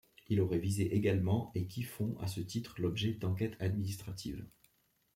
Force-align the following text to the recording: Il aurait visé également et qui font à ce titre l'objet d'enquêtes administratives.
Il 0.29 0.41
aurait 0.41 0.57
visé 0.57 0.95
également 0.95 1.51
et 1.53 1.67
qui 1.67 1.83
font 1.83 2.17
à 2.21 2.25
ce 2.25 2.41
titre 2.41 2.81
l'objet 2.81 3.13
d'enquêtes 3.13 3.55
administratives. 3.61 4.43